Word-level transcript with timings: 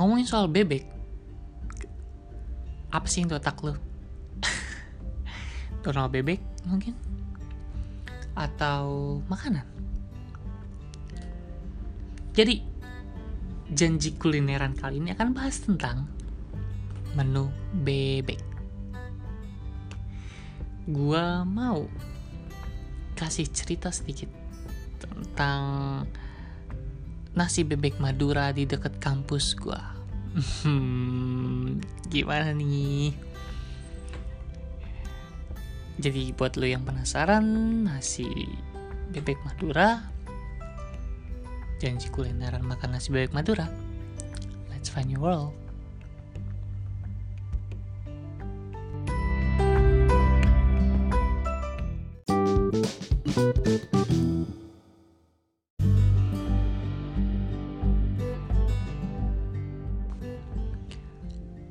ngomongin 0.00 0.24
soal 0.24 0.48
bebek 0.48 0.88
apa 2.90 3.06
sih 3.06 3.22
di 3.22 3.36
otak 3.36 3.60
lu? 3.62 3.76
Bebek 5.80 6.40
mungkin? 6.66 6.92
Atau 8.34 9.20
makanan? 9.30 9.64
Jadi 12.34 12.60
janji 13.70 14.18
kulineran 14.18 14.74
kali 14.74 14.98
ini 14.98 15.14
akan 15.14 15.30
bahas 15.30 15.62
tentang 15.62 16.10
menu 17.14 17.48
bebek. 17.86 18.42
Gua 20.90 21.46
mau 21.46 21.86
kasih 23.14 23.46
cerita 23.48 23.94
sedikit 23.94 24.28
tentang 24.98 26.04
nasi 27.34 27.62
bebek 27.62 28.00
Madura 28.02 28.50
di 28.50 28.66
dekat 28.66 28.98
kampus 28.98 29.54
gua. 29.54 29.78
Hmm, 30.62 31.82
gimana 32.06 32.54
nih? 32.54 33.12
Jadi 36.00 36.32
buat 36.32 36.56
lo 36.56 36.64
yang 36.64 36.86
penasaran 36.86 37.44
nasi 37.84 38.24
bebek 39.12 39.36
Madura, 39.44 40.00
janji 41.76 42.08
kulineran 42.08 42.64
makan 42.64 42.96
nasi 42.96 43.12
bebek 43.12 43.36
Madura. 43.36 43.68
Let's 44.72 44.88
find 44.88 45.12
your 45.12 45.20
world. 45.20 45.59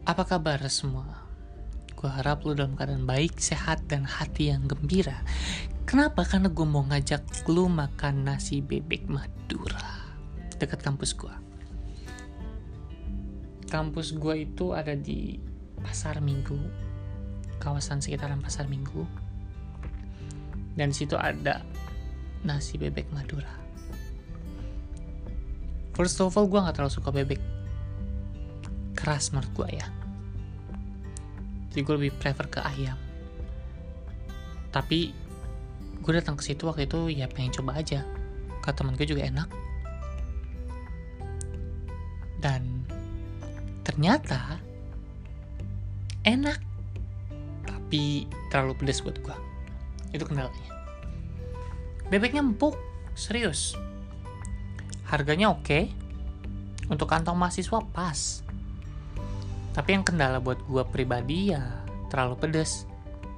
Apa 0.10 0.26
kabar 0.26 0.58
semua? 0.74 1.06
Gue 1.94 2.10
harap 2.10 2.42
lu 2.42 2.58
dalam 2.58 2.74
keadaan 2.74 3.06
baik, 3.06 3.38
sehat, 3.38 3.86
dan 3.86 4.10
hati 4.10 4.50
yang 4.50 4.66
gembira. 4.66 5.22
Kenapa? 5.86 6.26
Karena 6.26 6.50
gue 6.50 6.66
mau 6.66 6.82
ngajak 6.82 7.46
lu 7.46 7.70
makan 7.70 8.26
nasi 8.26 8.58
bebek 8.58 9.06
Madura 9.06 10.10
dekat 10.58 10.82
kampus 10.82 11.14
gue. 11.14 11.30
Kampus 13.70 14.18
gue 14.18 14.50
itu 14.50 14.74
ada 14.74 14.98
di 14.98 15.38
Pasar 15.78 16.26
Minggu, 16.26 16.58
kawasan 17.62 18.02
sekitaran 18.02 18.42
Pasar 18.42 18.66
Minggu. 18.66 19.06
Dan 20.74 20.90
situ 20.90 21.22
ada 21.22 21.62
nasi 22.42 22.82
bebek 22.82 23.06
Madura. 23.14 23.54
First 25.94 26.18
of 26.18 26.34
all, 26.34 26.50
gue 26.50 26.58
gak 26.58 26.82
terlalu 26.82 26.98
suka 26.98 27.14
bebek 27.14 27.38
keras 28.98 29.30
menurut 29.30 29.54
gue 29.54 29.70
ya 29.80 29.99
jadi 31.70 31.82
gue 31.86 31.96
lebih 32.02 32.12
prefer 32.18 32.46
ke 32.50 32.60
ayam. 32.66 32.98
Tapi 34.74 35.14
gue 36.00 36.12
datang 36.14 36.38
ke 36.38 36.44
situ 36.46 36.66
waktu 36.66 36.90
itu 36.90 37.14
ya 37.14 37.30
pengen 37.30 37.54
coba 37.54 37.78
aja. 37.78 38.02
Kata 38.66 38.82
temen 38.82 38.98
gue 38.98 39.06
juga 39.06 39.26
enak. 39.26 39.50
Dan 42.42 42.86
ternyata 43.86 44.58
enak. 46.26 46.58
Tapi 47.70 48.26
terlalu 48.50 48.74
pedas 48.78 49.02
buat 49.06 49.18
gue 49.22 49.38
itu 50.14 50.26
kendalanya. 50.26 50.70
Bebeknya 52.10 52.42
empuk 52.42 52.74
serius. 53.14 53.78
Harganya 55.06 55.54
oke. 55.54 55.90
Untuk 56.90 57.06
kantong 57.06 57.38
mahasiswa 57.38 57.86
pas 57.94 58.42
tapi 59.80 59.96
yang 59.96 60.04
kendala 60.04 60.44
buat 60.44 60.60
gue 60.68 60.84
pribadi 60.92 61.56
ya 61.56 61.64
terlalu 62.12 62.36
pedes. 62.36 62.84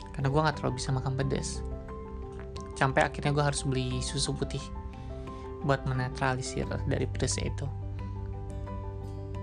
Karena 0.10 0.34
gue 0.34 0.42
nggak 0.42 0.58
terlalu 0.58 0.82
bisa 0.82 0.90
makan 0.90 1.14
pedes. 1.14 1.62
Sampai 2.74 3.06
akhirnya 3.06 3.30
gue 3.30 3.46
harus 3.46 3.62
beli 3.62 4.02
susu 4.02 4.34
putih 4.34 4.62
buat 5.62 5.86
menetralisir 5.86 6.66
dari 6.90 7.06
pedesnya 7.06 7.46
itu. 7.46 7.70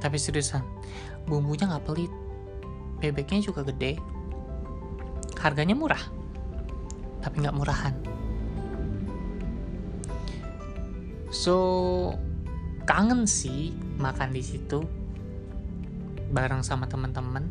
Tapi 0.02 0.18
seriusan 0.18 0.66
bumbunya 1.30 1.70
nggak 1.70 1.86
pelit. 1.86 2.10
Bebeknya 2.98 3.46
juga 3.46 3.62
gede. 3.62 3.94
Harganya 5.38 5.78
murah 5.78 6.02
tapi 7.22 7.46
nggak 7.46 7.54
murahan. 7.54 7.94
So 11.30 11.54
kangen 12.90 13.30
sih 13.30 13.70
makan 14.02 14.34
di 14.34 14.42
situ 14.42 14.82
bareng 16.28 16.60
sama 16.60 16.84
teman-teman 16.88 17.48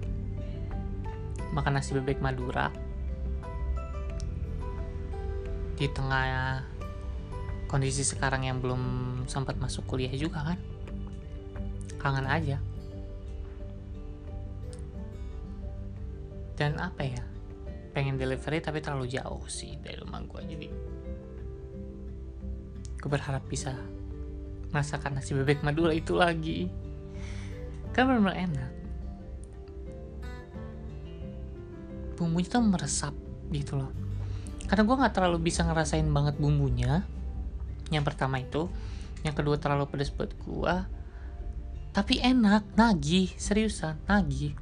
makan 1.53 1.73
nasi 1.79 1.97
bebek 1.97 2.21
Madura. 2.21 2.69
Di 5.77 5.85
tengah 5.93 6.61
kondisi 7.69 8.01
sekarang 8.01 8.45
yang 8.45 8.57
belum 8.61 8.81
sempat 9.29 9.57
masuk 9.57 9.85
kuliah 9.85 10.13
juga 10.13 10.53
kan? 10.53 10.59
Kangen 11.97 12.27
aja. 12.29 12.57
Dan 16.57 16.81
apa 16.81 17.05
ya? 17.05 17.23
Pengen 17.93 18.17
delivery 18.17 18.61
tapi 18.61 18.81
terlalu 18.81 19.09
jauh 19.09 19.45
sih 19.49 19.77
dari 19.81 19.97
rumah 19.97 20.21
gue 20.21 20.41
jadi 20.45 20.69
gue 22.97 23.09
berharap 23.09 23.45
bisa 23.45 23.71
masakan 24.73 25.15
nasi 25.15 25.31
bebek 25.37 25.63
Madura 25.63 25.93
itu 25.93 26.17
lagi 26.17 26.67
kan 27.97 28.05
benar-benar 28.05 28.37
enak. 28.37 28.71
Bumbunya 32.13 32.45
tuh 32.45 32.61
meresap 32.61 33.13
gitu 33.49 33.81
loh. 33.81 33.89
Karena 34.69 34.85
gue 34.85 34.95
nggak 35.01 35.13
terlalu 35.17 35.49
bisa 35.49 35.65
ngerasain 35.65 36.05
banget 36.05 36.37
bumbunya. 36.37 37.01
Yang 37.89 38.13
pertama 38.13 38.37
itu 38.37 38.69
yang 39.25 39.33
kedua 39.33 39.57
terlalu 39.57 39.89
pedas 39.89 40.13
buat 40.13 40.29
gue 40.37 40.73
tapi 41.97 42.21
enak 42.21 42.77
nagih 42.77 43.33
seriusan 43.41 43.97
nagih. 44.05 44.53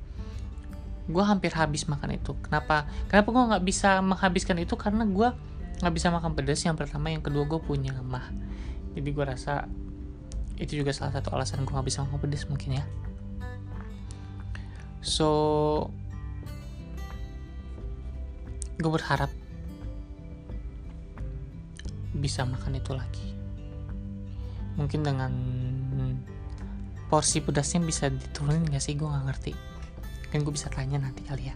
Gue 1.12 1.20
hampir 1.20 1.52
habis 1.52 1.84
makan 1.92 2.16
itu. 2.16 2.32
Kenapa? 2.40 2.88
Kenapa 3.12 3.28
gue 3.36 3.44
nggak 3.52 3.66
bisa 3.68 4.00
menghabiskan 4.00 4.56
itu? 4.64 4.80
Karena 4.80 5.04
gue 5.04 5.36
nggak 5.84 5.94
bisa 5.94 6.08
makan 6.16 6.32
pedas 6.32 6.64
yang 6.64 6.80
pertama 6.80 7.12
yang 7.12 7.20
kedua 7.20 7.44
gue 7.44 7.60
punya 7.60 7.92
mah. 8.00 8.32
Jadi 8.96 9.10
gue 9.12 9.26
rasa 9.28 9.68
itu 10.56 10.80
juga 10.80 10.96
salah 10.96 11.12
satu 11.12 11.36
alasan 11.36 11.68
gue 11.68 11.76
nggak 11.76 11.88
bisa 11.92 12.08
makan 12.08 12.20
pedas 12.24 12.48
mungkin 12.48 12.80
ya 12.80 12.86
so 15.06 15.30
gue 18.82 18.90
berharap 18.90 19.30
bisa 22.18 22.42
makan 22.42 22.82
itu 22.82 22.92
lagi. 22.98 23.30
Mungkin 24.82 25.06
dengan 25.06 25.32
porsi 27.08 27.40
pedasnya 27.40 27.86
bisa 27.86 28.10
diturunin 28.10 28.66
gak 28.66 28.82
sih? 28.82 28.98
Gue 28.98 29.08
gak 29.08 29.30
ngerti. 29.30 29.54
Kan 30.34 30.42
gue 30.42 30.52
bisa 30.52 30.74
tanya 30.74 31.00
nanti 31.00 31.22
kali 31.22 31.54
ya. 31.54 31.56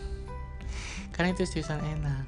Karena 1.14 1.36
itu 1.36 1.44
seriusan 1.44 1.84
enak. 1.84 2.24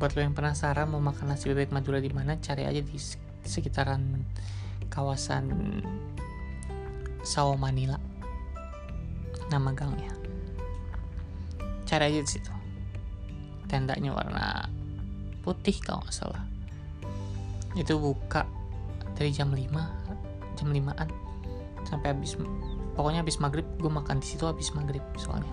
Buat 0.00 0.16
lo 0.16 0.24
yang 0.24 0.34
penasaran 0.34 0.88
mau 0.88 1.02
makan 1.02 1.36
nasi 1.36 1.52
bebek 1.52 1.74
Madura 1.74 2.00
di 2.00 2.10
mana 2.10 2.38
cari 2.38 2.64
aja 2.64 2.80
di 2.80 2.96
sekitaran 3.44 4.24
kawasan 4.88 5.52
Sawo 7.28 7.60
Manila. 7.60 8.00
Nama 9.52 9.68
gangnya. 9.76 10.16
Cari 11.84 12.08
aja 12.08 12.20
di 12.24 12.30
situ. 12.32 12.48
Tendanya 13.68 14.16
warna 14.16 14.64
putih 15.44 15.76
kalau 15.84 16.00
nggak 16.00 16.16
salah. 16.16 16.40
Itu 17.76 18.00
buka 18.00 18.48
dari 19.12 19.28
jam 19.28 19.52
5 19.52 20.56
jam 20.56 20.68
5an 20.72 21.08
sampai 21.86 22.16
habis 22.16 22.34
pokoknya 22.96 23.22
habis 23.22 23.38
maghrib 23.38 23.66
gue 23.76 23.92
makan 23.92 24.24
di 24.24 24.26
situ 24.32 24.48
habis 24.48 24.72
maghrib 24.72 25.04
soalnya. 25.20 25.52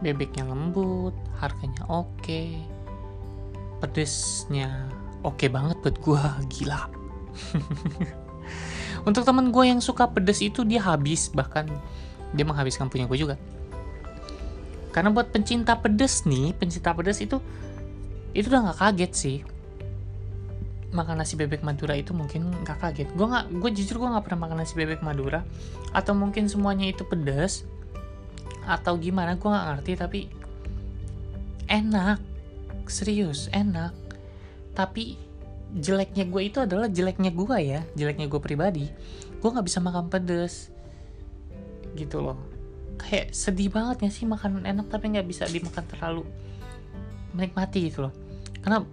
Bebeknya 0.00 0.48
lembut 0.48 1.12
harganya 1.36 1.84
oke 1.92 2.64
pedesnya 3.84 4.88
oke 5.20 5.52
banget 5.52 5.76
buat 5.84 5.96
gue 6.00 6.22
gila 6.48 6.88
untuk 9.04 9.22
temen 9.22 9.52
gue 9.52 9.64
yang 9.68 9.80
suka 9.84 10.08
pedas 10.08 10.40
itu 10.40 10.64
dia 10.64 10.80
habis 10.80 11.28
bahkan 11.32 11.68
dia 12.32 12.44
menghabiskan 12.48 12.88
punya 12.88 13.04
gue 13.04 13.20
juga. 13.20 13.36
Karena 14.90 15.12
buat 15.12 15.28
pencinta 15.30 15.76
pedas 15.76 16.24
nih 16.24 16.56
pencinta 16.56 16.96
pedas 16.96 17.20
itu 17.20 17.38
itu 18.34 18.46
udah 18.50 18.70
nggak 18.70 18.78
kaget 18.80 19.12
sih. 19.12 19.38
Makan 20.94 21.18
nasi 21.20 21.34
bebek 21.34 21.66
Madura 21.66 21.98
itu 21.98 22.14
mungkin 22.14 22.48
nggak 22.64 22.78
kaget. 22.80 23.08
Gue 23.12 23.26
nggak 23.26 23.50
gue 23.58 23.70
jujur 23.74 24.00
gue 24.00 24.08
nggak 24.08 24.24
pernah 24.24 24.40
makan 24.48 24.62
nasi 24.62 24.74
bebek 24.78 25.02
Madura. 25.04 25.44
Atau 25.92 26.16
mungkin 26.16 26.48
semuanya 26.48 26.88
itu 26.88 27.02
pedas 27.04 27.66
atau 28.64 28.96
gimana 28.96 29.36
gue 29.36 29.48
nggak 29.50 29.66
ngerti 29.74 29.92
tapi 29.98 30.20
enak. 31.68 32.18
Serius 32.86 33.52
enak. 33.52 33.92
Tapi 34.74 35.23
jeleknya 35.74 36.24
gue 36.30 36.42
itu 36.46 36.58
adalah 36.62 36.86
jeleknya 36.86 37.34
gue 37.34 37.58
ya 37.58 37.82
jeleknya 37.98 38.30
gue 38.30 38.40
pribadi. 38.40 38.86
Gue 39.42 39.48
nggak 39.50 39.66
bisa 39.66 39.82
makan 39.82 40.06
pedes. 40.06 40.70
Gitu 41.98 42.22
loh. 42.22 42.38
Kayak 42.98 43.34
sedih 43.34 43.68
banget 43.74 44.06
ya 44.06 44.10
sih 44.14 44.24
makanan 44.24 44.62
enak 44.62 44.86
tapi 44.86 45.10
nggak 45.10 45.26
bisa 45.26 45.50
dimakan 45.50 45.84
terlalu 45.90 46.22
menikmati 47.34 47.90
gitu 47.90 48.06
loh. 48.06 48.14
Karena 48.62 48.86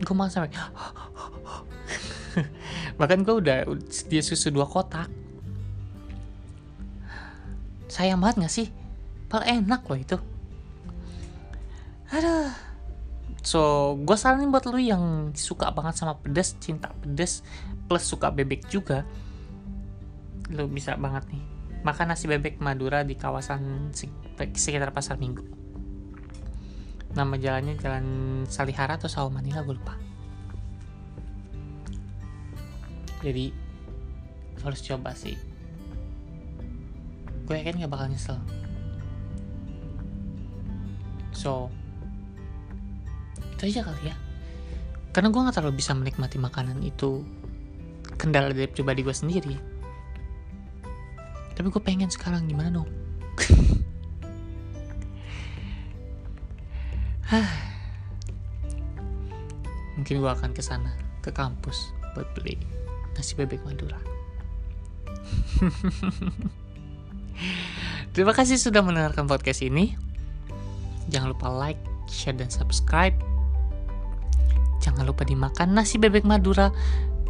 gue 0.00 0.14
makan 0.14 0.32
sampai 0.32 0.50
bahkan 2.98 3.20
gue 3.26 3.34
udah 3.34 3.68
dia 4.08 4.22
susu 4.24 4.48
dua 4.48 4.64
kotak. 4.64 5.12
Sayang 7.88 8.20
banget 8.20 8.46
gak 8.46 8.52
sih? 8.52 8.68
Paling 9.32 9.64
enak 9.64 9.80
loh 9.88 9.98
itu. 9.98 10.16
Aduh 12.12 12.67
so 13.42 13.94
gue 14.02 14.16
saranin 14.18 14.50
buat 14.50 14.66
lu 14.66 14.78
yang 14.78 15.32
suka 15.32 15.70
banget 15.70 16.00
sama 16.00 16.18
pedas 16.18 16.58
cinta 16.58 16.90
pedas 17.00 17.46
plus 17.88 18.04
suka 18.04 18.28
bebek 18.34 18.68
juga 18.68 19.08
lu 20.48 20.64
bisa 20.68 20.96
banget 20.96 21.28
nih. 21.28 21.44
Makan 21.84 22.10
nasi 22.10 22.26
bebek 22.26 22.58
Madura 22.58 23.04
di 23.04 23.14
kawasan 23.14 23.92
sekitar 24.34 24.90
pasar 24.90 25.20
minggu. 25.20 25.44
Nama 27.12 27.34
jalannya 27.36 27.74
jalan 27.80 28.06
Salihara 28.48 28.96
atau 28.96 29.08
Sawo 29.08 29.28
Manila 29.28 29.60
gue 29.62 29.76
lupa. 29.76 29.94
Jadi 33.20 33.52
harus 34.64 34.80
coba 34.82 35.14
sih. 35.14 35.36
Gue 37.46 37.54
yakin 37.60 37.80
gak 37.84 37.92
bakal 37.92 38.08
nyesel. 38.10 38.38
So 41.32 41.72
itu 43.58 43.74
aja 43.74 43.90
kali 43.90 44.14
ya. 44.14 44.16
Karena 45.10 45.34
gue 45.34 45.50
gak 45.50 45.58
terlalu 45.58 45.82
bisa 45.82 45.98
menikmati 45.98 46.38
makanan 46.38 46.78
itu 46.86 47.26
kendala 48.14 48.54
dari 48.54 48.70
pribadi 48.70 49.02
gue 49.02 49.10
sendiri. 49.10 49.58
Tapi 51.58 51.66
gue 51.66 51.82
pengen 51.82 52.06
sekarang 52.06 52.46
gimana 52.46 52.70
dong? 52.70 52.86
Mungkin 59.98 60.22
gue 60.22 60.30
akan 60.30 60.54
ke 60.54 60.62
sana 60.62 60.94
ke 61.18 61.34
kampus 61.34 61.90
buat 62.14 62.30
beli 62.38 62.54
nasi 63.18 63.34
bebek 63.34 63.58
Madura. 63.66 63.98
Terima 68.14 68.30
kasih 68.30 68.54
sudah 68.54 68.86
mendengarkan 68.86 69.26
podcast 69.26 69.66
ini. 69.66 69.98
Jangan 71.10 71.34
lupa 71.34 71.50
like 71.50 71.82
share 72.06 72.38
dan 72.38 72.54
subscribe 72.54 73.18
jangan 74.78 75.06
lupa 75.06 75.26
dimakan 75.26 75.74
nasi 75.74 75.98
bebek 75.98 76.24
Madura. 76.24 76.70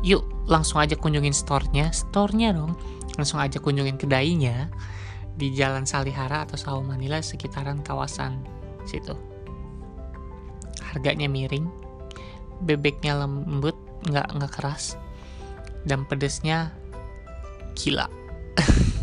Yuk 0.07 0.47
langsung 0.47 0.79
aja 0.79 0.95
kunjungin 0.95 1.35
store-nya. 1.35 1.91
Store-nya 1.91 2.55
dong. 2.55 2.79
Langsung 3.19 3.43
aja 3.43 3.59
kunjungin 3.59 3.99
kedainya 3.99 4.71
di 5.39 5.55
Jalan 5.55 5.87
Salihara 5.87 6.43
atau 6.47 6.57
Sawo 6.59 6.83
Manila 6.83 7.23
sekitaran 7.23 7.83
kawasan 7.83 8.43
situ. 8.87 9.15
Harganya 10.83 11.29
miring 11.31 11.71
bebeknya 12.65 13.15
lembut 13.23 13.77
nggak 14.11 14.27
nggak 14.35 14.53
keras 14.55 14.99
dan 15.87 16.05
pedesnya 16.07 16.73
gila. 17.79 18.11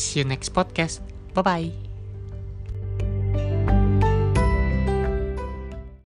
See 0.00 0.20
you 0.20 0.24
next 0.24 0.56
podcast. 0.56 1.04
Bye 1.36 1.44
bye 1.44 1.89